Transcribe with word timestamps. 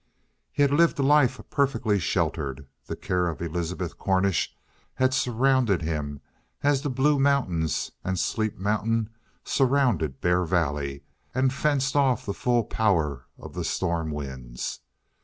He 0.51 0.63
had 0.63 0.71
lived 0.71 0.97
a 0.97 1.03
life 1.03 1.39
perfectly 1.51 1.99
sheltered. 1.99 2.65
The 2.87 2.95
care 2.95 3.27
of 3.27 3.39
Elizabeth 3.39 3.99
Cornish 3.99 4.57
had 4.95 5.13
surrounded 5.13 5.83
him 5.83 6.21
as 6.63 6.81
the 6.81 6.89
Blue 6.89 7.19
Mountains 7.19 7.91
and 8.03 8.17
Sleep 8.17 8.57
Mountain 8.57 9.11
surrounded 9.43 10.19
Bear 10.19 10.43
Valley 10.43 11.03
and 11.35 11.53
fenced 11.53 11.95
off 11.95 12.25
the 12.25 12.33
full 12.33 12.63
power 12.63 13.27
of 13.37 13.53
the 13.53 13.63
storm 13.63 14.09
winds. 14.09 14.79